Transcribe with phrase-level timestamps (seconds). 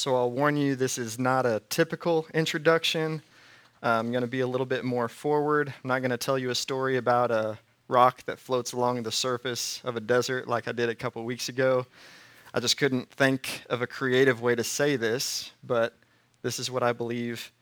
[0.00, 3.20] So I'll warn you, this is not a typical introduction.
[3.82, 5.68] I'm going to be a little bit more forward.
[5.68, 9.12] I'm not going to tell you a story about a rock that floats along the
[9.12, 11.84] surface of a desert like I did a couple weeks ago.
[12.54, 15.98] I just couldn't think of a creative way to say this, but
[16.40, 17.52] this is what I believe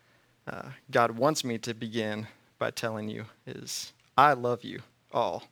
[0.47, 2.29] uh, God wants me to begin
[2.61, 5.43] by telling you is I love you all.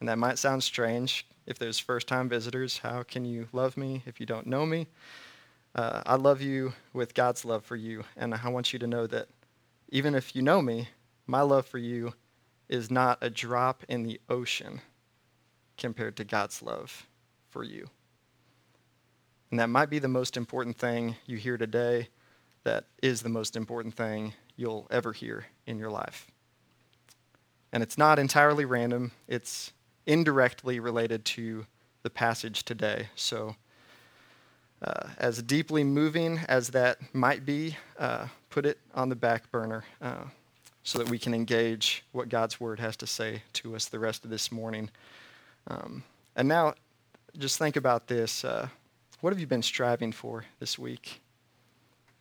[0.00, 2.78] And that might sound strange if there's first time visitors.
[2.78, 4.86] How can you love me if you don't know me?
[5.76, 8.02] Uh, I love you with God's love for you.
[8.16, 9.28] And I want you to know that
[9.90, 10.88] even if you know me,
[11.26, 12.14] my love for you
[12.66, 14.80] is not a drop in the ocean
[15.76, 17.06] compared to God's love
[17.50, 17.88] for you.
[19.50, 22.08] And that might be the most important thing you hear today.
[22.64, 26.26] That is the most important thing you'll ever hear in your life.
[27.70, 29.74] And it's not entirely random, it's
[30.06, 31.66] indirectly related to
[32.02, 33.10] the passage today.
[33.14, 33.56] So,
[34.82, 39.84] uh, as deeply moving as that might be, uh, put it on the back burner
[40.00, 40.24] uh,
[40.82, 44.24] so that we can engage what God's word has to say to us the rest
[44.24, 44.90] of this morning.
[45.68, 46.04] Um,
[46.36, 46.74] and now,
[47.38, 48.44] just think about this.
[48.44, 48.68] Uh,
[49.20, 51.20] what have you been striving for this week?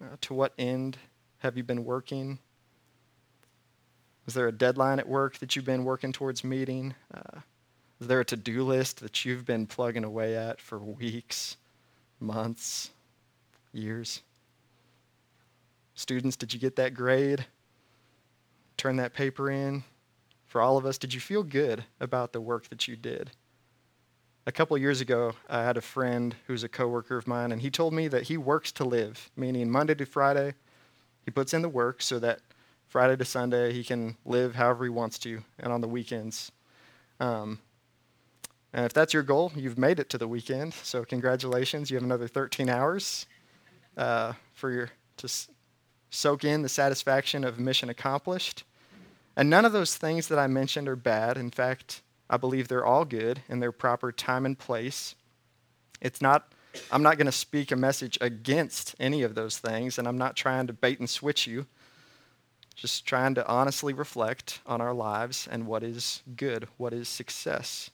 [0.01, 0.97] Uh, to what end
[1.39, 2.39] have you been working?
[4.27, 6.95] Is there a deadline at work that you've been working towards meeting?
[7.13, 7.41] Uh,
[8.01, 11.57] is there a to do list that you've been plugging away at for weeks,
[12.19, 12.91] months,
[13.73, 14.21] years?
[15.93, 17.45] Students, did you get that grade?
[18.77, 19.83] Turn that paper in?
[20.45, 23.31] For all of us, did you feel good about the work that you did?
[24.47, 27.71] A couple years ago, I had a friend who's a coworker of mine, and he
[27.71, 30.53] told me that he works to live, meaning Monday to Friday,
[31.23, 32.41] he puts in the work so that
[32.87, 36.51] Friday to Sunday he can live however he wants to, and on the weekends.
[37.19, 37.59] Um,
[38.75, 40.73] and if that's your goal, you've made it to the weekend.
[40.73, 43.25] So congratulations, you have another 13 hours
[43.95, 45.47] uh, for your to s-
[46.09, 48.65] soak in the satisfaction of mission accomplished.
[49.37, 51.37] And none of those things that I mentioned are bad.
[51.37, 55.15] In fact, I believe they're all good in their proper time and place.
[56.01, 56.51] It's not.
[56.91, 60.35] I'm not going to speak a message against any of those things, and I'm not
[60.35, 61.65] trying to bait and switch you.
[62.75, 67.89] Just trying to honestly reflect on our lives and what is good, what is success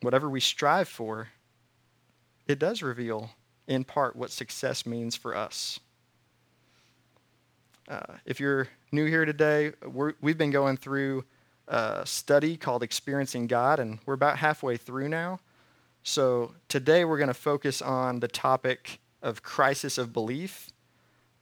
[0.00, 1.28] whatever we strive for,
[2.46, 3.30] it does reveal
[3.66, 5.80] in part what success means for us.
[7.88, 11.24] Uh, if you're new here today, we have been going through
[11.68, 15.40] a study called Experiencing God, and we're about halfway through now.
[16.02, 20.70] So today we're going to focus on the topic of crisis of belief.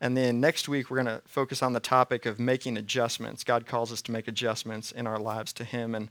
[0.00, 3.44] And then next week we're going to focus on the topic of making adjustments.
[3.44, 5.94] God calls us to make adjustments in our lives to Him.
[5.94, 6.10] And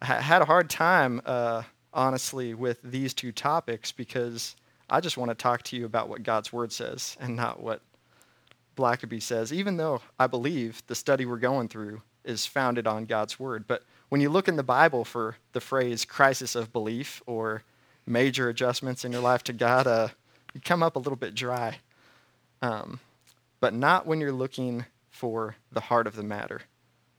[0.00, 4.56] I had a hard time uh, honestly with these two topics because
[4.90, 7.80] I just want to talk to you about what God's Word says and not what
[8.76, 13.38] Blackaby says, even though I believe the study we're going through is founded on God's
[13.38, 13.66] Word.
[13.66, 17.62] But when you look in the Bible for the phrase crisis of belief or
[18.06, 20.08] major adjustments in your life to God, uh,
[20.54, 21.78] you come up a little bit dry.
[22.62, 23.00] Um,
[23.60, 26.62] but not when you're looking for the heart of the matter.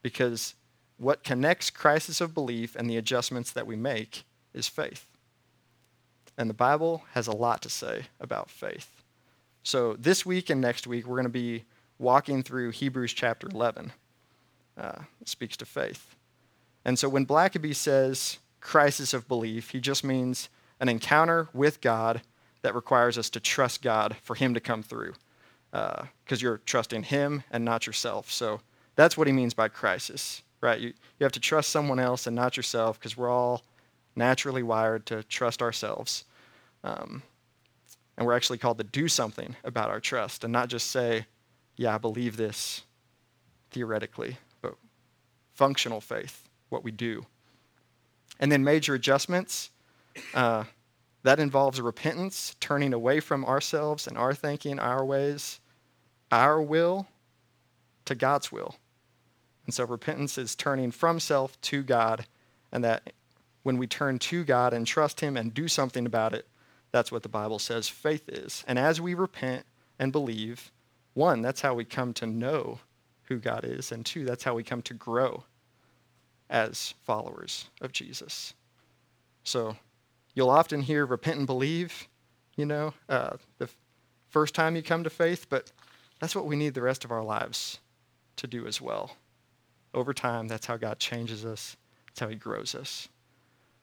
[0.01, 0.55] Because
[0.97, 5.05] what connects crisis of belief and the adjustments that we make is faith.
[6.37, 9.03] And the Bible has a lot to say about faith.
[9.63, 11.65] So this week and next week, we're going to be
[11.97, 13.91] walking through Hebrews chapter 11.
[14.77, 16.15] Uh, speaks to faith.
[16.85, 20.47] And so when Blackaby says crisis of belief, he just means
[20.79, 22.21] an encounter with God
[22.61, 25.15] that requires us to trust God for Him to come through.
[25.71, 28.31] Because uh, you're trusting Him and not yourself.
[28.31, 28.61] So
[28.99, 30.77] that's what he means by crisis, right?
[30.77, 33.63] You, you have to trust someone else and not yourself because we're all
[34.19, 36.25] naturally wired to trust ourselves.
[36.83, 37.23] Um,
[38.15, 41.25] and we're actually called to do something about our trust and not just say,
[41.75, 42.83] yeah, I believe this
[43.71, 44.75] theoretically, but
[45.53, 47.25] functional faith, what we do.
[48.39, 49.71] And then major adjustments.
[50.33, 50.65] Uh,
[51.23, 55.59] that involves repentance, turning away from ourselves and our thinking, our ways,
[56.31, 57.07] our will
[58.05, 58.75] to God's will.
[59.65, 62.25] And so repentance is turning from self to God,
[62.71, 63.13] and that
[63.63, 66.47] when we turn to God and trust Him and do something about it,
[66.91, 68.63] that's what the Bible says faith is.
[68.67, 69.65] And as we repent
[69.99, 70.71] and believe,
[71.13, 72.79] one, that's how we come to know
[73.23, 75.43] who God is, and two, that's how we come to grow
[76.49, 78.53] as followers of Jesus.
[79.43, 79.75] So
[80.33, 82.07] you'll often hear repent and believe,
[82.55, 83.69] you know, uh, the
[84.29, 85.71] first time you come to faith, but
[86.19, 87.79] that's what we need the rest of our lives
[88.37, 89.11] to do as well.
[89.93, 91.77] Over time, that's how God changes us,
[92.07, 93.09] that's how He grows us.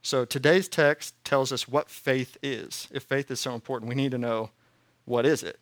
[0.06, 2.86] So today's text tells us what faith is.
[2.92, 4.50] If faith is so important, we need to know
[5.04, 5.58] what is it?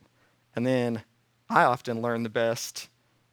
[0.54, 1.02] And then
[1.48, 2.90] I often learn the best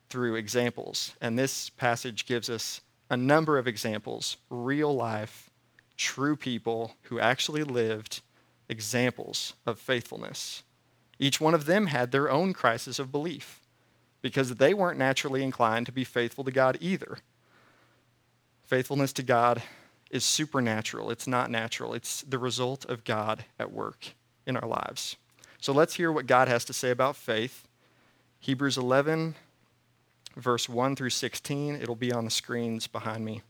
[0.07, 1.13] through examples.
[1.19, 2.79] And this passage gives us
[3.09, 5.49] a number of examples, real life,
[5.97, 8.21] true people who actually lived
[8.69, 10.63] examples of faithfulness.
[11.19, 13.59] Each one of them had their own crisis of belief
[14.21, 17.17] because they weren't naturally inclined to be faithful to God either.
[18.63, 19.61] Faithfulness to God
[20.11, 24.13] is supernatural, it's not natural, it's the result of God at work
[24.45, 25.15] in our lives.
[25.59, 27.67] So let's hear what God has to say about faith.
[28.39, 29.35] Hebrews 11,
[30.35, 31.75] verse 1 through 16.
[31.75, 33.41] It'll be on the screens behind me.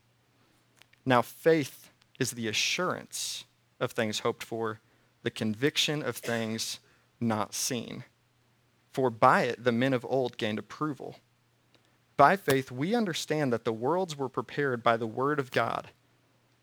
[1.06, 3.46] Now, faith is the assurance
[3.80, 4.80] of things hoped for,
[5.24, 6.80] the conviction of things
[7.20, 8.04] not seen.
[8.92, 11.16] For by it the men of old gained approval.
[12.18, 15.90] By faith, we understand that the worlds were prepared by the word of God,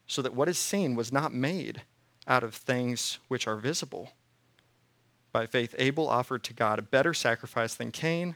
[0.08, 1.82] so that what is seen was not made
[2.26, 4.10] out of things which are visible.
[5.30, 8.34] By faith, Abel offered to God a better sacrifice than Cain,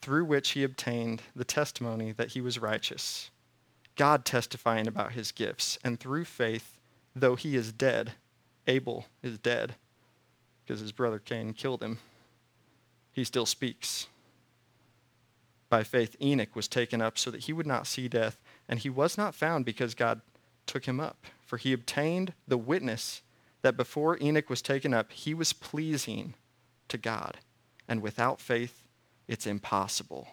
[0.00, 3.30] through which he obtained the testimony that he was righteous.
[3.96, 6.78] God testifying about his gifts, and through faith,
[7.14, 8.12] though he is dead,
[8.66, 9.74] Abel is dead
[10.64, 11.98] because his brother Cain killed him.
[13.12, 14.06] He still speaks.
[15.68, 18.88] By faith, Enoch was taken up so that he would not see death, and he
[18.88, 20.20] was not found because God
[20.66, 21.26] took him up.
[21.44, 23.22] For he obtained the witness
[23.62, 26.34] that before Enoch was taken up, he was pleasing
[26.88, 27.38] to God.
[27.88, 28.82] And without faith,
[29.28, 30.28] it's impossible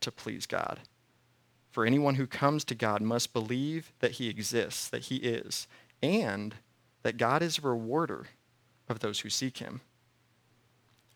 [0.00, 0.80] to please God.
[1.70, 5.66] For anyone who comes to God must believe that he exists, that he is,
[6.02, 6.54] and
[7.02, 8.26] that God is a rewarder
[8.88, 9.80] of those who seek him.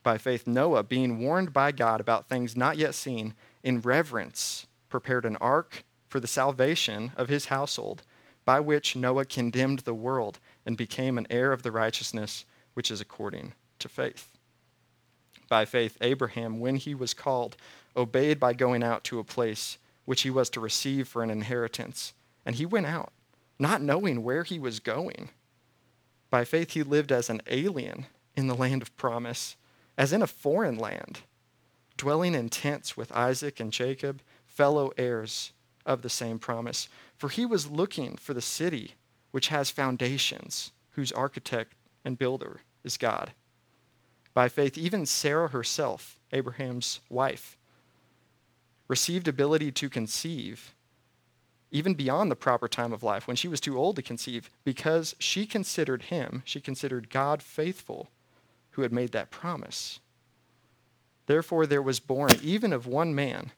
[0.02, 5.24] By faith, Noah, being warned by God about things not yet seen, in reverence prepared
[5.24, 8.02] an ark for the salvation of his household,
[8.48, 12.98] by which Noah condemned the world and became an heir of the righteousness which is
[12.98, 14.38] according to faith.
[15.50, 17.58] By faith, Abraham, when he was called,
[17.94, 22.14] obeyed by going out to a place which he was to receive for an inheritance.
[22.46, 23.12] And he went out,
[23.58, 25.28] not knowing where he was going.
[26.30, 29.56] By faith, he lived as an alien in the land of promise,
[29.98, 31.20] as in a foreign land,
[31.98, 35.52] dwelling in tents with Isaac and Jacob, fellow heirs
[35.88, 36.88] of the same promise.
[37.16, 38.94] For he was looking for the city
[39.32, 41.72] which has foundations, whose architect
[42.04, 43.32] and builder is God.
[44.34, 47.56] By faith, even Sarah herself, Abraham's wife,
[48.86, 50.74] received ability to conceive
[51.70, 55.14] even beyond the proper time of life when she was too old to conceive because
[55.18, 58.08] she considered him, she considered God faithful
[58.70, 60.00] who had made that promise.
[61.26, 63.52] Therefore, there was born even of one man,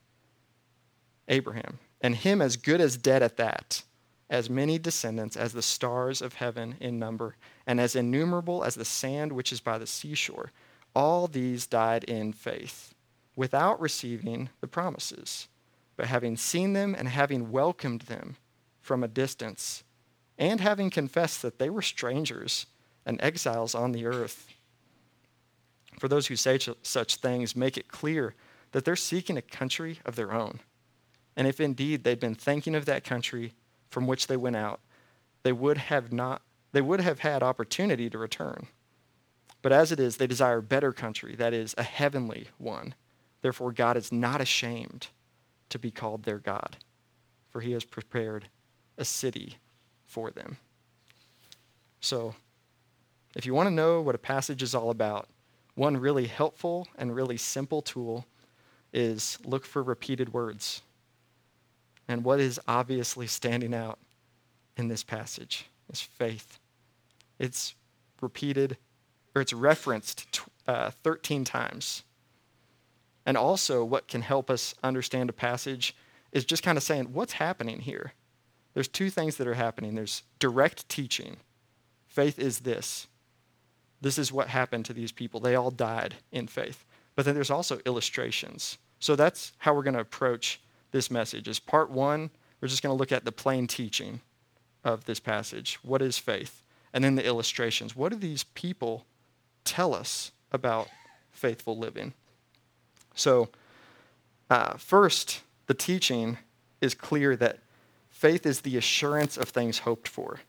[1.28, 3.82] Abraham, and him as good as dead at that
[4.30, 7.36] as many descendants as the stars of heaven in number,
[7.66, 10.52] and as innumerable as the sand which is by the seashore.
[10.94, 12.94] All these died in faith,
[13.34, 15.48] without receiving the promises,
[15.96, 18.36] but having seen them and having welcomed them
[18.80, 19.82] from a distance,
[20.38, 22.66] and having confessed that they were strangers
[23.04, 24.46] and exiles on the earth.
[25.98, 28.34] For those who say such things, make it clear
[28.72, 30.60] that they're seeking a country of their own.
[31.40, 33.54] And if indeed they'd been thinking of that country,
[33.88, 34.78] from which they went out,
[35.42, 36.42] they would have not
[36.72, 38.66] they would have had opportunity to return.
[39.62, 42.94] But as it is, they desire a better country, that is, a heavenly one.
[43.40, 45.06] Therefore, God is not ashamed
[45.70, 46.76] to be called their God,
[47.48, 48.48] for he has prepared
[48.98, 49.56] a city
[50.04, 50.58] for them.
[52.02, 52.34] So,
[53.34, 55.26] if you want to know what a passage is all about,
[55.74, 58.26] one really helpful and really simple tool
[58.92, 60.82] is look for repeated words.
[62.10, 64.00] And what is obviously standing out
[64.76, 66.58] in this passage is faith.
[67.38, 67.76] It's
[68.20, 68.78] repeated,
[69.32, 72.02] or it's referenced uh, 13 times.
[73.24, 75.94] And also, what can help us understand a passage
[76.32, 78.12] is just kind of saying, what's happening here?
[78.74, 81.36] There's two things that are happening there's direct teaching.
[82.08, 83.06] Faith is this.
[84.00, 85.38] This is what happened to these people.
[85.38, 86.84] They all died in faith.
[87.14, 88.78] But then there's also illustrations.
[88.98, 91.48] So that's how we're going to approach this message.
[91.48, 92.30] Is part one,
[92.60, 94.20] we're just going to look at the plain teaching
[94.84, 95.78] of this passage.
[95.82, 96.62] What is faith?
[96.92, 97.94] And then the illustrations.
[97.94, 99.06] What do these people
[99.64, 100.88] tell us about
[101.30, 102.14] faithful living?
[103.14, 103.48] So,
[104.48, 106.38] uh, first, the teaching
[106.80, 107.58] is clear that
[108.10, 110.40] faith is the assurance of things hoped for,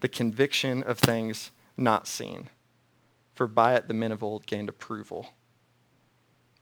[0.00, 2.48] the conviction of things not seen.
[3.34, 5.30] For by it the men of old gained approval.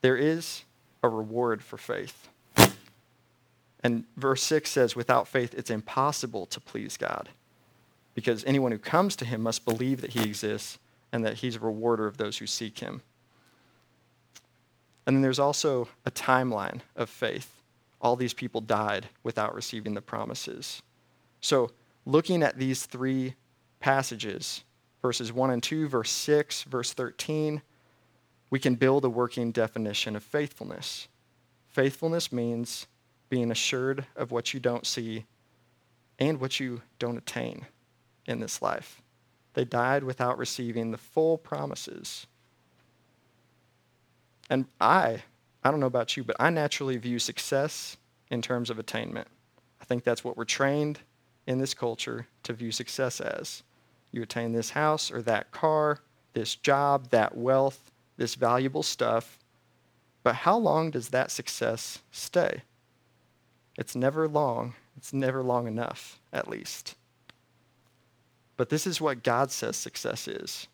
[0.00, 0.64] There is
[1.02, 2.28] a reward for faith.
[3.82, 7.30] And verse 6 says, without faith, it's impossible to please God
[8.14, 10.78] because anyone who comes to him must believe that he exists
[11.12, 13.02] and that he's a rewarder of those who seek him.
[15.06, 17.62] And then there's also a timeline of faith.
[18.00, 20.82] All these people died without receiving the promises.
[21.40, 21.72] So,
[22.04, 23.34] looking at these three
[23.80, 24.64] passages,
[25.00, 27.62] verses 1 and 2, verse 6, verse 13,
[28.50, 31.08] we can build a working definition of faithfulness.
[31.68, 32.86] Faithfulness means
[33.32, 35.24] being assured of what you don't see
[36.18, 37.64] and what you don't attain
[38.26, 39.00] in this life.
[39.54, 42.26] They died without receiving the full promises.
[44.50, 45.22] And I,
[45.64, 47.96] I don't know about you, but I naturally view success
[48.30, 49.28] in terms of attainment.
[49.80, 50.98] I think that's what we're trained
[51.46, 53.62] in this culture to view success as.
[54.10, 56.00] You attain this house or that car,
[56.34, 59.38] this job, that wealth, this valuable stuff.
[60.22, 62.60] But how long does that success stay?
[63.76, 64.74] It's never long.
[64.96, 66.94] It's never long enough, at least.
[68.56, 70.68] But this is what God says success is.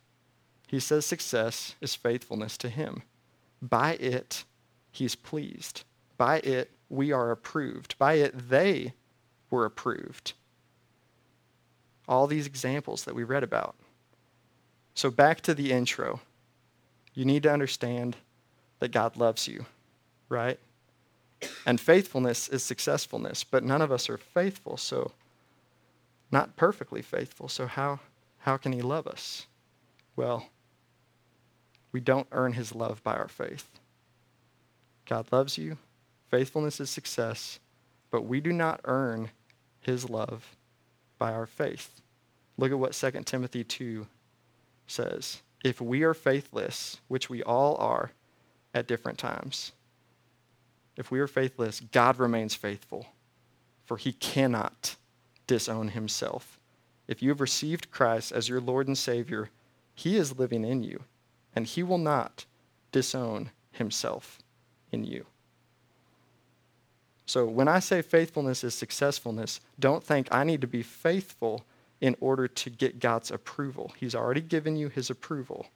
[0.67, 3.03] He says success is faithfulness to Him.
[3.63, 4.45] By it,
[4.91, 5.85] He's pleased.
[6.17, 7.97] By it, we are approved.
[7.99, 8.95] By it, they
[9.51, 10.33] were approved.
[12.09, 13.77] All these examples that we read about.
[14.95, 16.21] So, back to the intro.
[17.15, 18.17] You need to understand
[18.81, 19.67] that God loves you,
[20.29, 20.59] right?
[21.65, 25.13] And faithfulness is successfulness, but none of us are faithful, so
[26.31, 27.49] not perfectly faithful.
[27.49, 28.01] So how
[28.39, 29.47] how can he love us?
[30.17, 30.49] Well,
[31.93, 33.69] we don't earn his love by our faith.
[35.07, 35.79] God loves you.
[36.31, 37.59] Faithfulness is success,
[38.11, 39.31] but we do not earn
[39.81, 40.57] his love
[41.19, 42.01] by our faith.
[42.57, 44.07] Look at what 2 Timothy 2
[44.87, 45.43] says.
[45.65, 48.13] If we are faithless, which we all are
[48.75, 49.73] at different times,
[50.99, 53.07] if we are faithless, God remains faithful,
[53.87, 54.97] for he cannot
[55.47, 56.59] disown himself.
[57.07, 59.49] If you have received Christ as your Lord and Savior,
[59.95, 61.05] he is living in you,
[61.55, 62.45] and he will not
[62.93, 64.41] disown himself
[64.91, 65.25] in you.
[67.27, 71.65] So when I say faithfulness is successfulness, don't think I need to be faithful
[72.01, 73.93] in order to get God's approval.
[73.99, 75.67] He's already given you his approval.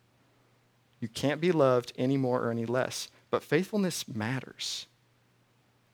[0.98, 3.08] You can't be loved any more or any less.
[3.30, 4.86] But faithfulness matters.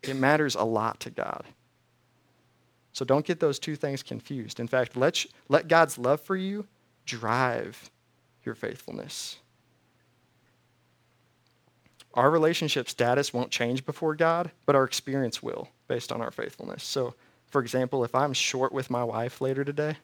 [0.03, 1.45] It matters a lot to God.
[2.93, 4.61] So don't get those two things confused.
[4.61, 6.67] In fact, let, let God's love for you
[7.07, 7.91] drive
[8.45, 9.37] your faithfulness.
[12.15, 16.83] Our relationship status won't change before God, but our experience will based on our faithfulness.
[16.83, 17.15] So,
[17.47, 19.97] for example, if I'm short with my wife later today,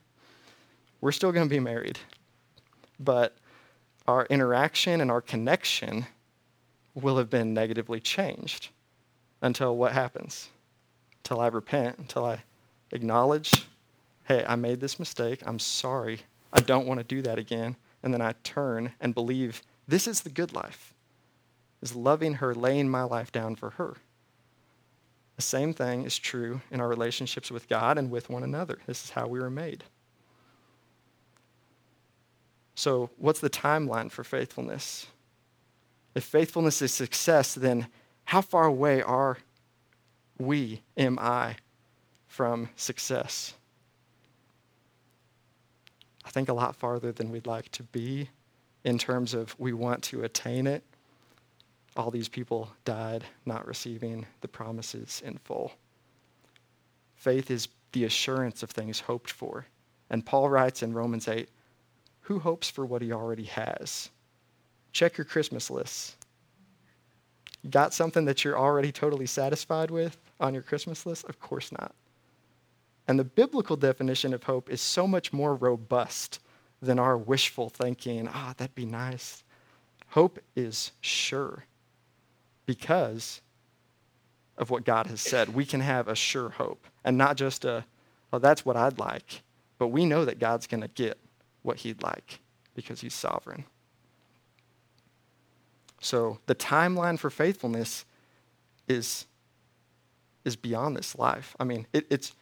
[1.01, 1.99] we're still going to be married.
[3.01, 3.37] But
[4.07, 6.07] our interaction and our connection
[6.95, 8.69] will have been negatively changed
[9.43, 10.49] until what happens?
[11.19, 12.43] Until I repent, until I
[12.93, 13.67] acknowledge,
[14.25, 15.43] hey, I made this mistake.
[15.45, 16.21] I'm sorry.
[16.53, 17.77] I don't want to do that again.
[18.03, 20.95] And then I turn and believe this is the good life,
[21.83, 23.97] is loving her, laying my life down for her.
[25.37, 28.79] The same thing is true in our relationships with God and with one another.
[28.87, 29.85] This is how we were made.
[32.77, 35.07] So, what's the timeline for faithfulness?
[36.15, 37.89] If faithfulness is success, then
[38.25, 39.39] how far away are
[40.39, 41.57] we, am I,
[42.27, 43.55] from success?
[46.25, 48.31] I think a lot farther than we'd like to be
[48.83, 50.83] in terms of we want to attain it.
[51.97, 55.73] All these people died not receiving the promises in full.
[57.15, 59.67] Faith is the assurance of things hoped for.
[60.11, 61.49] And Paul writes in Romans 8
[62.25, 64.09] who hopes for what he already has?
[64.93, 66.17] Check your Christmas lists.
[67.71, 71.25] Got something that you're already totally satisfied with on your Christmas list?
[71.29, 71.95] Of course not.
[73.07, 76.41] And the biblical definition of hope is so much more robust
[76.81, 79.45] than our wishful thinking, ah, oh, that'd be nice.
[80.09, 81.65] Hope is sure
[82.67, 83.41] because
[84.57, 85.55] of what God has said.
[85.55, 87.85] We can have a sure hope and not just a,
[88.33, 89.43] oh, that's what I'd like,
[89.79, 91.19] but we know that God's going to get
[91.63, 92.41] what he'd like
[92.75, 93.65] because he's sovereign.
[96.05, 98.05] So the timeline for faithfulness
[98.87, 99.25] is,
[100.45, 101.57] is beyond this life.
[101.59, 102.35] I mean, it, it's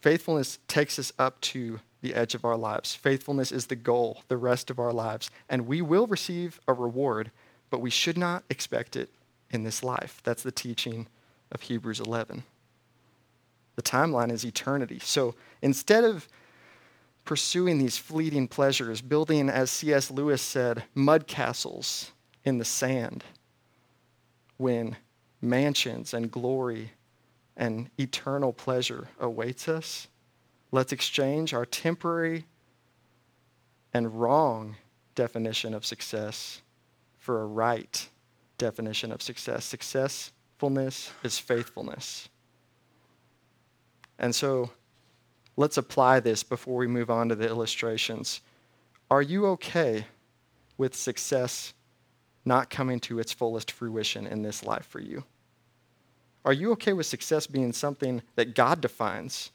[0.00, 2.96] faithfulness takes us up to the edge of our lives.
[2.96, 5.30] Faithfulness is the goal, the rest of our lives.
[5.48, 7.30] And we will receive a reward,
[7.70, 9.08] but we should not expect it
[9.50, 10.20] in this life.
[10.24, 11.06] That's the teaching
[11.52, 12.42] of Hebrews 11.
[13.76, 14.98] The timeline is eternity.
[14.98, 16.26] So instead of
[17.24, 20.10] pursuing these fleeting pleasures, building, as C.S.
[20.10, 22.10] Lewis said, mud castles
[22.46, 23.24] in the sand
[24.56, 24.96] when
[25.42, 26.92] mansions and glory
[27.56, 30.08] and eternal pleasure awaits us.
[30.70, 32.46] Let's exchange our temporary
[33.92, 34.76] and wrong
[35.14, 36.62] definition of success
[37.18, 38.08] for a right
[38.58, 39.64] definition of success.
[39.64, 42.28] Successfulness is faithfulness.
[44.18, 44.70] And so
[45.56, 48.40] let's apply this before we move on to the illustrations.
[49.10, 50.06] Are you okay
[50.78, 51.72] with success
[52.46, 55.24] not coming to its fullest fruition in this life for you?
[56.44, 59.50] Are you okay with success being something that God defines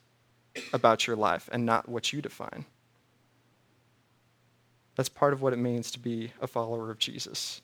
[0.74, 2.66] about your life and not what you define?
[4.96, 7.62] That's part of what it means to be a follower of Jesus.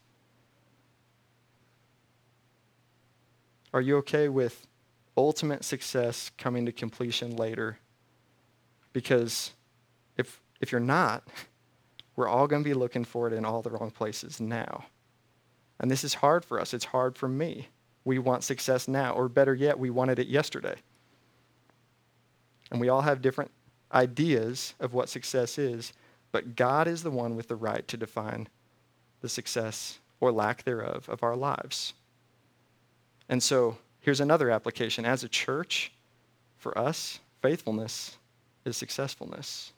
[3.74, 4.66] Are you okay with
[5.18, 7.80] ultimate success coming to completion later?
[8.94, 9.52] Because
[10.16, 11.28] if, if you're not,
[12.16, 14.86] we're all going to be looking for it in all the wrong places now.
[15.80, 16.74] And this is hard for us.
[16.74, 17.70] It's hard for me.
[18.04, 20.76] We want success now, or better yet, we wanted it yesterday.
[22.72, 23.52] And we all have different
[23.94, 25.94] ideas of what success is,
[26.32, 28.48] but God is the one with the right to define
[29.22, 31.94] the success or lack thereof of our lives.
[33.30, 35.06] And so here's another application.
[35.06, 35.92] As a church,
[36.58, 38.18] for us, faithfulness
[38.66, 39.74] is successfulness.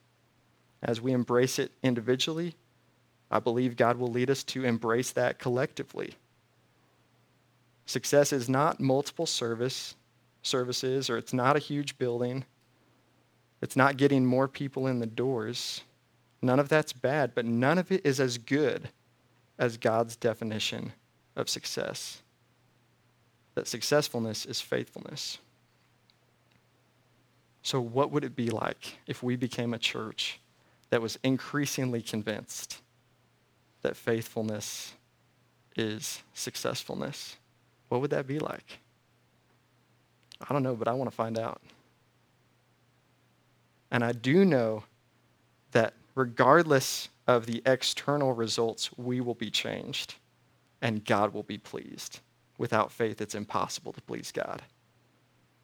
[0.81, 2.55] As we embrace it individually,
[3.31, 6.15] I believe God will lead us to embrace that collectively.
[7.85, 9.95] Success is not multiple service
[10.41, 12.45] services or it's not a huge building.
[13.61, 15.81] It's not getting more people in the doors.
[16.41, 18.89] None of that's bad, but none of it is as good
[19.57, 20.93] as God's definition
[21.35, 22.21] of success.
[23.55, 25.39] That successfulness is faithfulness.
[27.61, 30.39] So, what would it be like if we became a church
[30.89, 32.81] that was increasingly convinced
[33.81, 34.93] that faithfulness
[35.75, 37.37] is successfulness?
[37.89, 38.79] What would that be like?
[40.47, 41.61] I don't know, but I want to find out.
[43.91, 44.83] And I do know
[45.71, 50.15] that regardless of the external results, we will be changed
[50.81, 52.19] and God will be pleased.
[52.57, 54.61] Without faith, it's impossible to please God.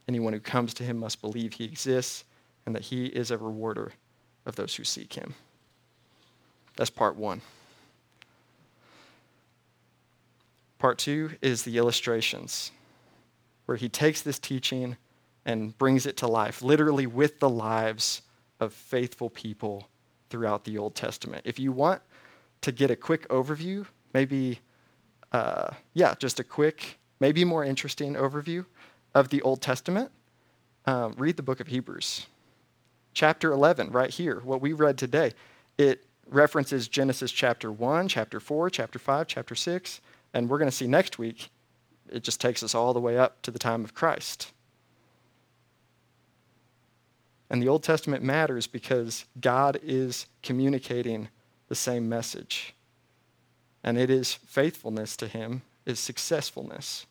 [0.07, 2.25] Anyone who comes to him must believe he exists
[2.65, 3.91] and that he is a rewarder
[4.45, 5.33] of those who seek him.
[6.75, 7.41] That's part one.
[10.85, 12.71] Part two is the illustrations,
[13.65, 14.97] where he takes this teaching
[15.43, 18.21] and brings it to life, literally with the lives
[18.59, 19.89] of faithful people
[20.29, 21.41] throughout the Old Testament.
[21.43, 22.03] If you want
[22.61, 24.59] to get a quick overview, maybe,
[25.31, 28.63] uh, yeah, just a quick, maybe more interesting overview
[29.15, 30.11] of the Old Testament,
[30.85, 32.27] um, read the book of Hebrews.
[33.15, 35.31] Chapter 11, right here, what we read today,
[35.79, 39.99] it references Genesis chapter 1, chapter 4, chapter 5, chapter 6,
[40.35, 41.49] and we're going to see next week,
[42.11, 44.51] it just takes us all the way up to the time of Christ.
[47.49, 51.29] And the Old Testament matters because God is communicating
[51.69, 52.75] the same message.
[53.81, 57.05] And it is faithfulness to Him, is successfulness.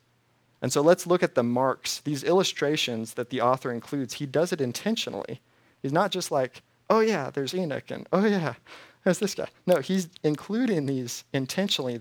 [0.60, 4.14] And so let's look at the marks, these illustrations that the author includes.
[4.14, 5.40] He does it intentionally.
[5.82, 8.54] He's not just like, oh, yeah, there's Enoch, and oh, yeah,
[9.02, 9.48] there's this guy.
[9.66, 12.00] No, he's including these intentionally.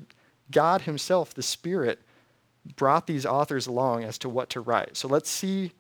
[0.52, 2.02] God Himself, the Spirit,
[2.76, 4.96] brought these authors along as to what to write.
[4.98, 5.72] So let's see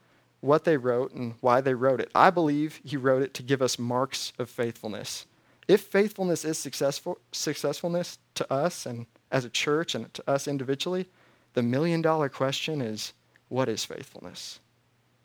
[0.42, 2.12] what they wrote and why they wrote it.
[2.14, 5.26] I believe he wrote it to give us marks of faithfulness.
[5.70, 11.08] If faithfulness is successful, successfulness to us and as a church and to us individually,
[11.54, 13.14] the million dollar question is
[13.48, 14.60] what is faithfulness?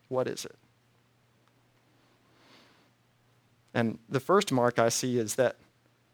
[0.09, 0.55] What is it?
[3.75, 5.57] And the first mark I see is that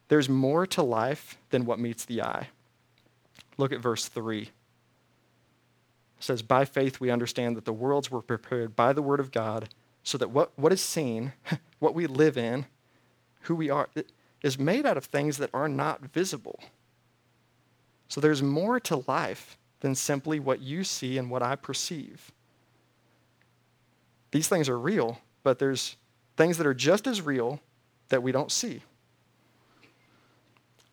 [0.08, 2.48] there's more to life than what meets the eye.
[3.56, 4.50] Look at verse 3
[6.24, 9.68] says, By faith we understand that the worlds were prepared by the word of God,
[10.02, 11.32] so that what, what is seen,
[11.78, 12.66] what we live in,
[13.42, 13.88] who we are,
[14.42, 16.60] is made out of things that are not visible.
[18.08, 22.32] So there's more to life than simply what you see and what I perceive.
[24.30, 25.96] These things are real, but there's
[26.36, 27.60] things that are just as real
[28.08, 28.82] that we don't see.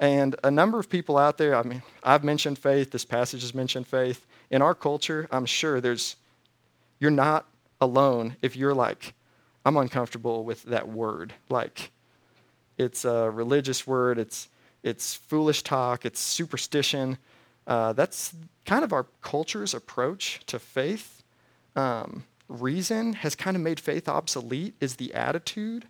[0.02, 3.54] And a number of people out there, I mean, I've mentioned faith, this passage has
[3.54, 6.16] mentioned faith in our culture, I'm sure there's,
[7.00, 7.46] you're not
[7.80, 9.14] alone if you're like,
[9.64, 11.36] I'm uncomfortable with that word.
[11.50, 11.92] Like,
[12.80, 14.50] it's a religious word, it's,
[14.82, 17.20] it's foolish talk, it's superstition.
[17.68, 18.34] Uh, that's
[18.66, 21.22] kind of our culture's approach to faith.
[21.76, 25.86] Um, reason has kind of made faith obsolete, is the attitude.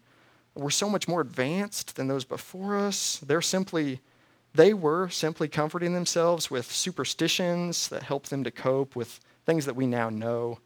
[0.56, 3.20] We're so much more advanced than those before us.
[3.26, 4.02] They're simply
[4.54, 9.76] they were simply comforting themselves with superstitions that helped them to cope with things that
[9.76, 10.60] we now know.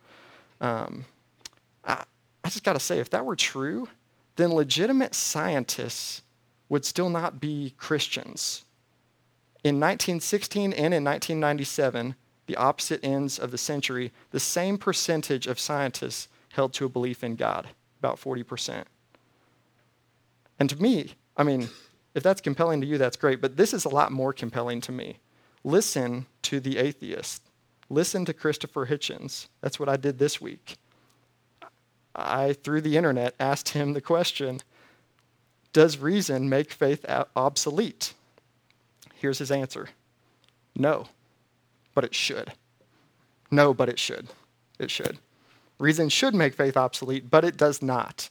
[0.59, 1.05] Um,
[1.83, 2.03] I,
[2.43, 3.87] I just got to say, if that were true,
[4.37, 6.23] then legitimate scientists
[6.67, 8.65] would still not be Christians
[9.63, 12.15] In 1916 and in 1997,
[12.47, 17.23] the opposite ends of the century, the same percentage of scientists held to a belief
[17.23, 17.69] in God,
[17.99, 18.85] about 40%.
[20.59, 21.69] And to me, I mean,
[22.13, 24.91] if that's compelling to you, that's great, but this is a lot more compelling to
[24.91, 25.17] me.
[25.63, 27.41] Listen to the atheist.
[27.89, 29.47] Listen to Christopher Hitchens.
[29.61, 30.77] That's what I did this week.
[32.15, 34.61] I, through the internet, asked him the question
[35.73, 38.13] Does reason make faith obsolete?
[39.15, 39.89] Here's his answer
[40.75, 41.07] No,
[41.93, 42.53] but it should.
[43.51, 44.27] No, but it should.
[44.79, 45.19] It should.
[45.77, 48.29] Reason should make faith obsolete, but it does not.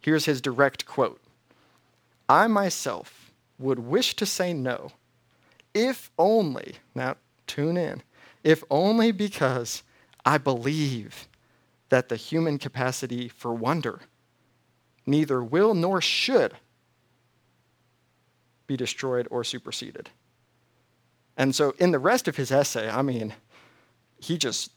[0.00, 1.20] Here's his direct quote
[2.30, 4.92] I myself would wish to say no,
[5.74, 7.16] if only, now
[7.48, 8.04] tune in,
[8.44, 9.82] if only because
[10.24, 11.26] I believe
[11.88, 14.02] that the human capacity for wonder
[15.04, 16.52] neither will nor should
[18.68, 20.10] be destroyed or superseded.
[21.36, 23.34] And so, in the rest of his essay, I mean,
[24.20, 24.70] he just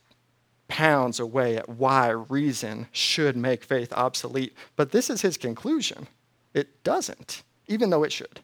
[0.68, 4.56] pounds away at why reason should make faith obsolete.
[4.76, 6.08] But this is his conclusion
[6.54, 8.39] it doesn't, even though it should.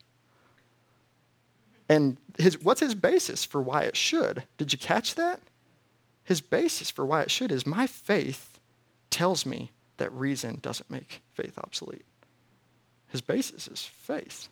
[1.89, 4.43] And his, what's his basis for why it should?
[4.57, 5.41] Did you catch that?
[6.23, 8.59] His basis for why it should is my faith
[9.09, 12.05] tells me that reason doesn't make faith obsolete.
[13.07, 14.49] His basis is faith.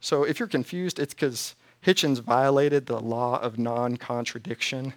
[0.00, 4.94] So if you're confused, it's because Hitchens violated the law of non contradiction.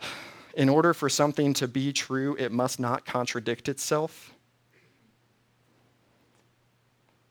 [0.56, 4.32] In order for something to be true, it must not contradict itself.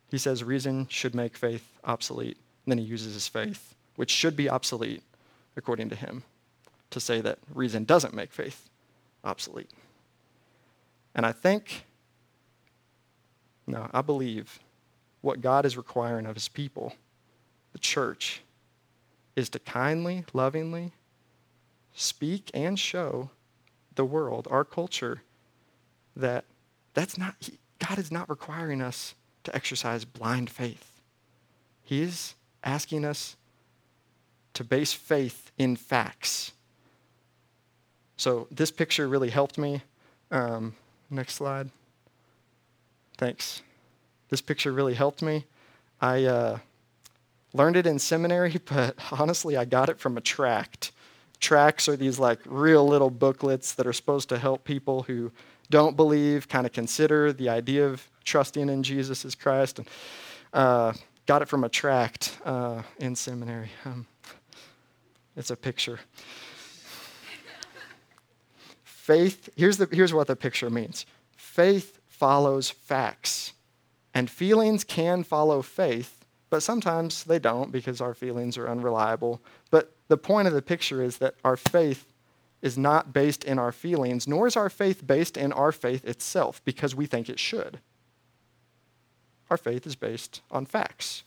[0.09, 2.37] He says reason should make faith obsolete.
[2.65, 5.03] And then he uses his faith, which should be obsolete,
[5.55, 6.23] according to him,
[6.91, 8.69] to say that reason doesn't make faith
[9.23, 9.71] obsolete.
[11.15, 11.85] And I think,
[13.65, 14.59] no, I believe
[15.21, 16.93] what God is requiring of his people,
[17.73, 18.41] the church,
[19.35, 20.93] is to kindly, lovingly
[21.93, 23.29] speak and show
[23.95, 25.23] the world, our culture,
[26.15, 26.45] that
[26.93, 27.35] that's not,
[27.79, 29.15] God is not requiring us
[29.47, 31.01] to exercise blind faith.
[31.83, 33.35] He is asking us
[34.53, 36.53] to base faith in facts
[38.17, 39.83] so this picture really helped me.
[40.31, 40.75] Um,
[41.09, 41.69] next slide.
[43.17, 43.61] Thanks.
[44.29, 45.45] This picture really helped me.
[46.01, 46.59] I uh,
[47.53, 50.91] learned it in seminary, but honestly, I got it from a tract.
[51.39, 55.31] Tracts are these like real little booklets that are supposed to help people who
[55.69, 59.79] don't believe kind of consider the idea of trusting in Jesus as Christ.
[59.79, 59.87] And
[60.53, 60.93] uh,
[61.25, 63.69] got it from a tract uh, in seminary.
[63.85, 64.05] Um,
[65.35, 65.99] it's a picture.
[68.83, 73.53] Faith, here's, the, here's what the picture means faith follows facts,
[74.13, 79.41] and feelings can follow faith, but sometimes they don't because our feelings are unreliable.
[79.71, 82.05] But the point of the picture is that our faith
[82.61, 86.61] is not based in our feelings, nor is our faith based in our faith itself
[86.65, 87.79] because we think it should.
[89.49, 91.23] Our faith is based on facts.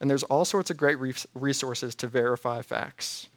[0.00, 0.98] And there's all sorts of great
[1.34, 3.28] resources to verify facts.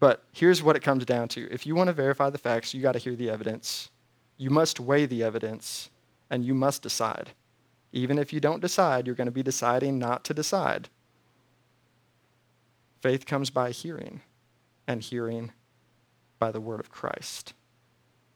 [0.00, 2.82] But here's what it comes down to if you want to verify the facts, you
[2.82, 3.90] got to hear the evidence.
[4.36, 5.90] You must weigh the evidence,
[6.28, 7.30] and you must decide.
[7.92, 10.88] Even if you don't decide, you're going to be deciding not to decide.
[13.00, 14.22] Faith comes by hearing,
[14.88, 15.52] and hearing
[16.40, 17.52] by the word of Christ.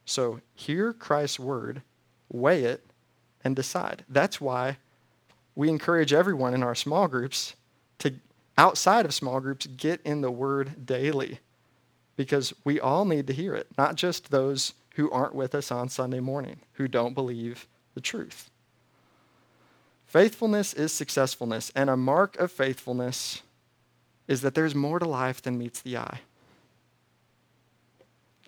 [0.07, 1.83] So hear Christ's word,
[2.31, 2.87] weigh it,
[3.45, 4.05] and decide.
[4.09, 4.79] That's why
[5.55, 7.55] we encourage everyone in our small groups
[7.99, 8.15] to,
[8.57, 11.41] outside of small groups, get in the word daily
[12.17, 15.89] because we all need to hear it, not just those who aren't with us on
[15.89, 18.49] Sunday morning, who don't believe the truth.
[20.07, 23.43] Faithfulness is successfulness, and a mark of faithfulness
[24.29, 26.21] is that there's more to life than meets the eye.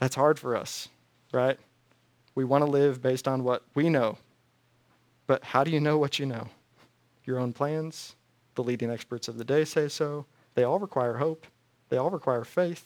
[0.01, 0.88] That's hard for us,
[1.33, 1.59] right?
[2.35, 4.19] We want to live based on what we know.
[5.27, 6.49] But how do you know what you know?
[7.25, 8.17] Your own plans,
[8.55, 10.25] the leading experts of the day say so.
[10.55, 11.47] They all require hope,
[11.88, 12.85] they all require faith.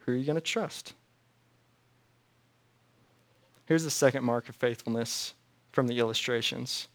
[0.00, 0.94] Who are you going to trust?
[3.66, 5.34] Here's the second mark of faithfulness
[5.72, 6.88] from the illustrations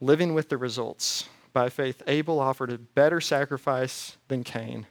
[0.00, 1.28] living with the results.
[1.52, 4.86] By faith, Abel offered a better sacrifice than Cain.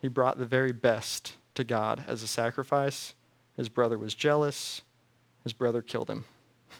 [0.00, 3.14] He brought the very best to God as a sacrifice.
[3.56, 4.82] His brother was jealous.
[5.42, 6.24] His brother killed him.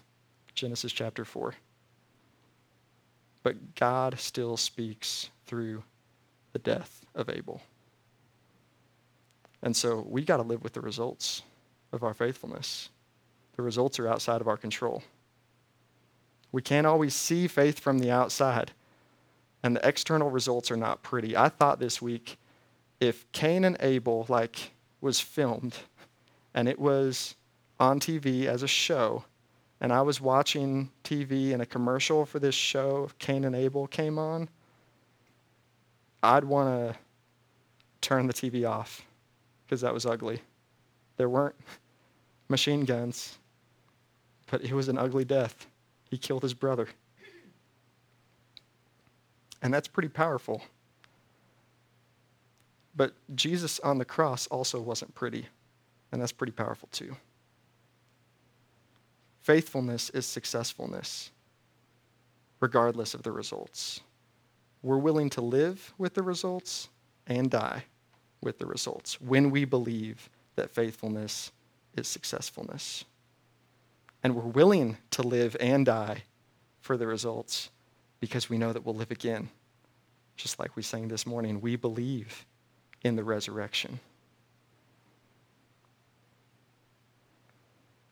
[0.54, 1.54] Genesis chapter 4.
[3.42, 5.82] But God still speaks through
[6.52, 7.60] the death of Abel.
[9.62, 11.42] And so we got to live with the results
[11.92, 12.90] of our faithfulness.
[13.56, 15.02] The results are outside of our control.
[16.52, 18.72] We can't always see faith from the outside,
[19.62, 21.36] and the external results are not pretty.
[21.36, 22.38] I thought this week
[23.00, 25.76] if Cain and Abel like was filmed
[26.54, 27.34] and it was
[27.78, 29.24] on TV as a show,
[29.80, 34.18] and I was watching TV and a commercial for this show, Cain and Abel came
[34.18, 34.48] on,
[36.22, 36.98] I'd want to
[38.00, 39.02] turn the TV off
[39.64, 40.40] because that was ugly.
[41.18, 41.54] There weren't
[42.48, 43.38] machine guns,
[44.50, 45.66] but it was an ugly death.
[46.10, 46.88] He killed his brother.
[49.62, 50.62] And that's pretty powerful.
[52.96, 55.46] But Jesus on the cross also wasn't pretty,
[56.10, 57.16] and that's pretty powerful too.
[59.42, 61.30] Faithfulness is successfulness,
[62.58, 64.00] regardless of the results.
[64.82, 66.88] We're willing to live with the results
[67.26, 67.84] and die
[68.40, 71.52] with the results when we believe that faithfulness
[71.96, 73.04] is successfulness.
[74.22, 76.24] And we're willing to live and die
[76.80, 77.70] for the results
[78.20, 79.50] because we know that we'll live again.
[80.36, 82.46] Just like we sang this morning, we believe
[83.02, 84.00] in the resurrection.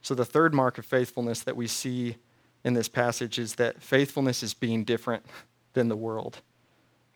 [0.02, 2.16] So, the third mark of faithfulness that we see
[2.62, 5.24] in this passage is that faithfulness is being different
[5.72, 6.40] than the world.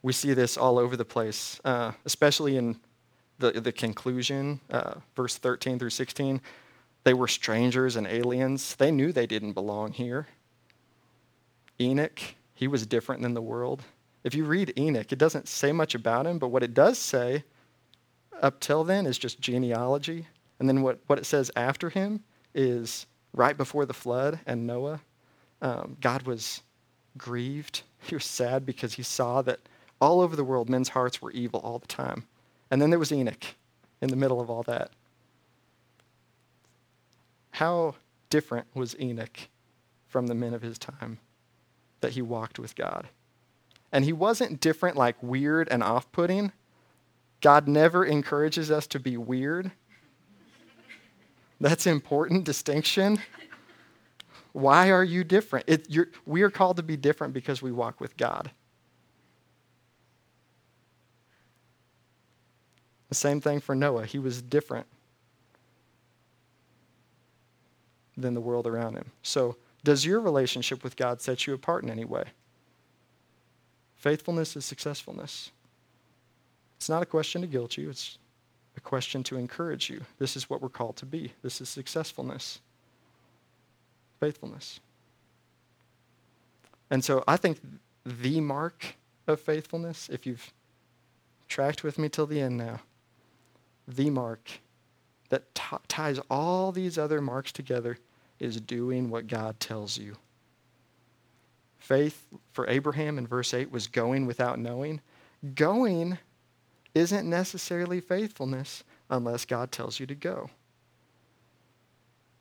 [0.03, 2.79] We see this all over the place, uh, especially in
[3.39, 6.41] the, the conclusion, uh, verse 13 through 16.
[7.05, 8.75] They were strangers and aliens.
[8.77, 10.27] They knew they didn't belong here.
[11.81, 12.21] Enoch,
[12.55, 13.83] he was different than the world.
[14.25, 17.45] If you read Enoch, it doesn't say much about him, but what it does say
[18.43, 20.27] up till then is just genealogy.
[20.59, 22.25] And then what, what it says after him
[22.55, 25.01] is right before the flood and Noah,
[25.63, 26.63] um, God was
[27.17, 27.83] grieved.
[28.01, 29.61] He was sad because he saw that
[30.01, 32.25] all over the world men's hearts were evil all the time.
[32.71, 33.45] And then there was Enoch
[34.01, 34.91] in the middle of all that.
[37.53, 37.97] How
[38.31, 39.49] different was Enoch
[40.07, 41.19] from the men of his time
[42.01, 43.09] that he walked with God?
[43.91, 46.53] And he wasn't different like weird and off putting.
[47.41, 49.71] God never encourages us to be weird.
[51.61, 53.21] That's important distinction.
[54.53, 55.69] Why are you different?
[55.69, 55.89] It,
[56.27, 58.51] we are called to be different because we walk with God.
[63.09, 64.05] The same thing for Noah.
[64.05, 64.87] He was different
[68.17, 69.13] than the world around him.
[69.23, 72.25] So, does your relationship with God set you apart in any way?
[73.95, 75.51] Faithfulness is successfulness.
[76.79, 78.19] It's not a question to guilt you, it's
[78.77, 80.01] a question to encourage you.
[80.19, 81.33] This is what we're called to be.
[81.43, 82.61] This is successfulness,
[84.21, 84.79] faithfulness.
[86.89, 87.59] And so I think
[88.07, 90.53] the mark of faithfulness, if you've
[91.49, 92.81] tracked with me till the end now,
[93.89, 94.49] the mark
[95.31, 97.99] that t- ties all these other marks together
[98.39, 100.17] is doing what God tells you.
[101.79, 105.01] Faith for Abraham in verse 8 was going without knowing.
[105.55, 106.19] Going
[106.95, 110.51] isn't necessarily faithfulness unless God tells you to go.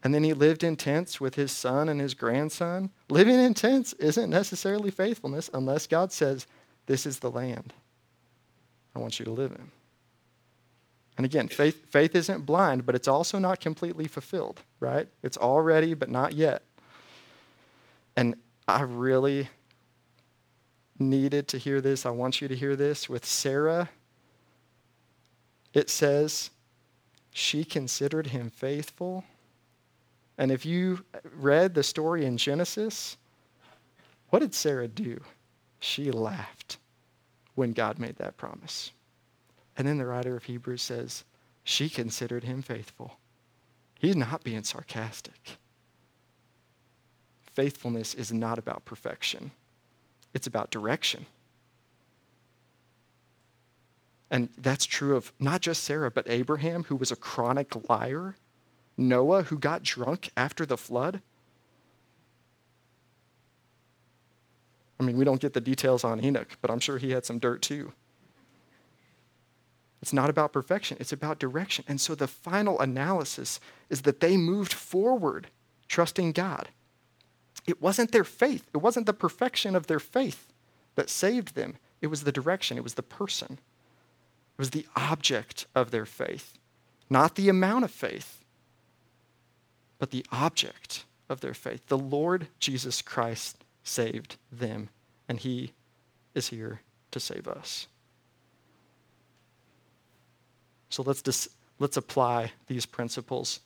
[0.03, 2.91] And then he lived in tents with his son and his grandson.
[3.09, 6.45] Living in tents isn't necessarily faithfulness unless God says,
[6.85, 7.73] This is the land
[8.95, 9.71] I want you to live in.
[11.17, 15.07] And again, faith, faith isn't blind, but it's also not completely fulfilled, right?
[15.23, 16.61] It's already, but not yet.
[18.15, 18.35] And
[18.67, 19.49] I really
[20.99, 22.05] needed to hear this.
[22.05, 23.09] I want you to hear this.
[23.09, 23.89] With Sarah,
[25.77, 26.49] it says
[27.31, 29.23] she considered him faithful.
[30.39, 33.15] And if you read the story in Genesis,
[34.29, 35.21] what did Sarah do?
[35.79, 36.77] She laughed
[37.53, 38.91] when God made that promise.
[39.77, 41.23] And then the writer of Hebrews says,
[41.63, 43.19] she considered him faithful.
[43.99, 45.57] He's not being sarcastic.
[47.53, 49.51] Faithfulness is not about perfection,
[50.33, 51.27] it's about direction.
[54.29, 58.35] And that's true of not just Sarah, but Abraham, who was a chronic liar,
[58.97, 61.21] Noah, who got drunk after the flood.
[64.99, 67.39] I mean, we don't get the details on Enoch, but I'm sure he had some
[67.39, 67.93] dirt too.
[70.01, 71.85] It's not about perfection, it's about direction.
[71.87, 73.59] And so the final analysis
[73.89, 75.47] is that they moved forward
[75.87, 76.69] trusting God.
[77.65, 80.51] It wasn't their faith, it wasn't the perfection of their faith
[80.95, 83.59] that saved them, it was the direction, it was the person,
[84.57, 86.53] was the object of their faith.
[87.09, 88.43] Not the amount of faith,
[89.99, 91.85] but the object of their faith.
[91.87, 94.89] The Lord Jesus Christ saved them,
[95.29, 95.73] and He
[96.33, 97.87] is here to save us.
[100.89, 103.59] So let's, dis- let's apply these principles.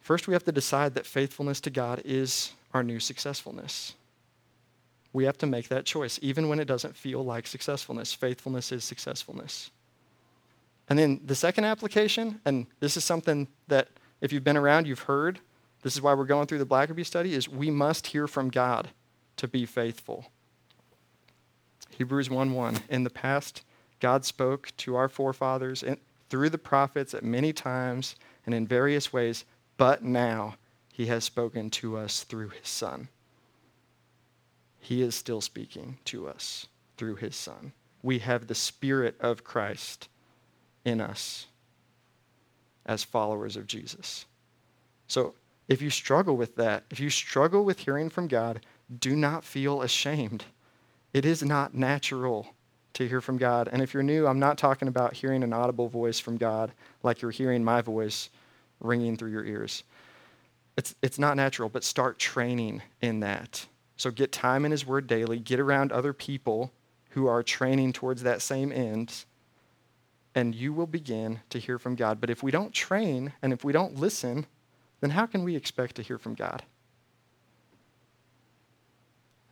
[0.00, 3.94] First, we have to decide that faithfulness to God is our new successfulness.
[5.12, 8.12] We have to make that choice, even when it doesn't feel like successfulness.
[8.12, 9.70] Faithfulness is successfulness.
[10.88, 13.88] And then the second application, and this is something that
[14.20, 15.40] if you've been around, you've heard.
[15.82, 18.90] This is why we're going through the Blackaby study, is we must hear from God
[19.36, 20.30] to be faithful.
[21.90, 22.82] Hebrews 1:1.
[22.88, 23.62] In the past,
[23.98, 25.84] God spoke to our forefathers
[26.28, 29.44] through the prophets at many times and in various ways,
[29.76, 30.56] but now
[30.92, 33.08] he has spoken to us through his Son.
[34.80, 36.66] He is still speaking to us
[36.96, 37.72] through his Son.
[38.02, 40.08] We have the Spirit of Christ
[40.84, 41.46] in us
[42.86, 44.24] as followers of Jesus.
[45.06, 45.34] So
[45.68, 48.64] if you struggle with that, if you struggle with hearing from God,
[48.98, 50.44] do not feel ashamed.
[51.12, 52.54] It is not natural
[52.94, 53.68] to hear from God.
[53.70, 57.22] And if you're new, I'm not talking about hearing an audible voice from God like
[57.22, 58.30] you're hearing my voice
[58.80, 59.84] ringing through your ears.
[60.76, 63.66] It's, it's not natural, but start training in that.
[64.00, 66.72] So get time in His Word daily, get around other people
[67.10, 69.26] who are training towards that same end,
[70.34, 72.18] and you will begin to hear from God.
[72.18, 74.46] But if we don't train and if we don't listen,
[75.02, 76.62] then how can we expect to hear from God?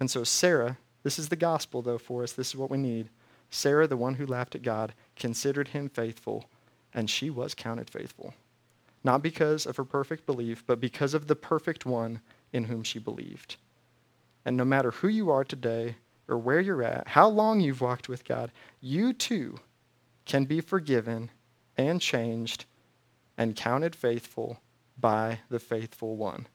[0.01, 2.33] And so, Sarah, this is the gospel, though, for us.
[2.33, 3.11] This is what we need.
[3.51, 6.49] Sarah, the one who laughed at God, considered him faithful,
[6.95, 8.33] and she was counted faithful.
[9.05, 12.99] Not because of her perfect belief, but because of the perfect one in whom she
[12.99, 13.57] believed.
[14.49, 18.09] And no matter who you are today or where you're at, how long you've walked
[18.09, 19.61] with God, you too
[20.25, 21.31] can be forgiven
[21.77, 22.65] and changed
[23.37, 24.63] and counted faithful
[24.99, 26.47] by the faithful one.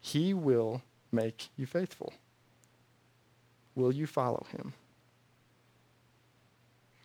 [0.00, 2.12] He will make you faithful.
[3.74, 4.74] Will you follow him?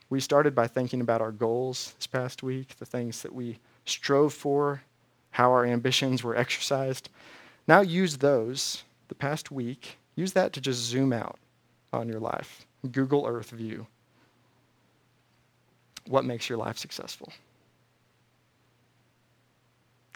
[0.09, 4.33] We started by thinking about our goals this past week, the things that we strove
[4.33, 4.83] for,
[5.31, 7.07] how our ambitions were exercised.
[7.69, 11.37] Now use those, the past week, use that to just zoom out
[11.93, 12.65] on your life.
[12.91, 13.87] Google Earth view.
[16.07, 17.31] What makes your life successful?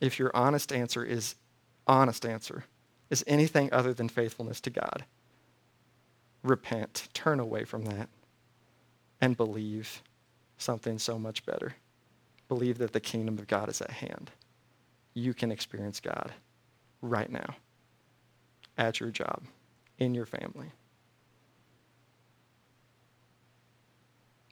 [0.02, 1.36] If your honest answer is
[1.88, 2.66] honest answer
[3.10, 5.06] is anything other than faithfulness to God,
[6.44, 8.08] repent, turn away from that
[9.20, 10.02] and believe
[10.58, 11.76] something so much better.
[12.48, 14.32] Believe that the kingdom of God is at hand.
[15.14, 16.32] You can experience God
[17.02, 17.56] right now,
[18.78, 19.42] at your job,
[20.00, 20.72] in your family.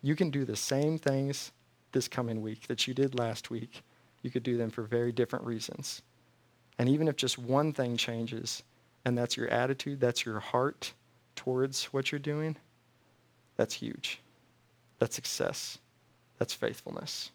[0.01, 1.51] You can do the same things
[1.91, 3.83] this coming week that you did last week.
[4.21, 6.01] You could do them for very different reasons.
[6.77, 8.63] And even if just one thing changes,
[9.05, 10.93] and that's your attitude, that's your heart
[11.35, 12.55] towards what you're doing,
[13.55, 14.21] that's huge.
[14.99, 15.79] That's success.
[16.37, 17.31] That's faithfulness.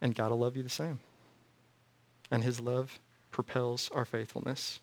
[0.00, 0.98] And God will love you the same.
[2.30, 2.98] And his love
[3.30, 4.80] propels our faithfulness.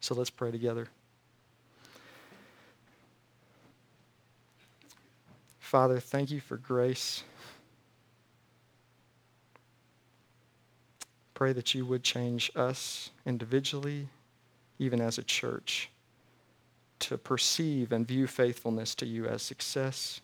[0.00, 0.88] So let's pray together.
[5.58, 7.24] Father, thank you for grace.
[11.34, 14.08] Pray that you would change us individually
[14.78, 15.90] even as a church,
[16.98, 20.20] to perceive and view faithfulness to you as success.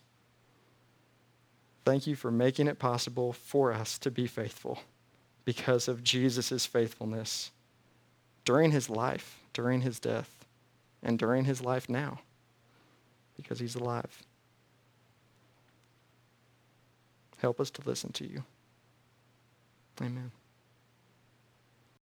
[1.85, 4.79] Thank you for making it possible for us to be faithful
[5.45, 7.51] because of Jesus' faithfulness
[8.45, 10.45] during his life, during his death,
[11.01, 12.19] and during his life now
[13.35, 14.23] because he's alive.
[17.37, 18.43] Help us to listen to you.
[20.01, 20.31] Amen.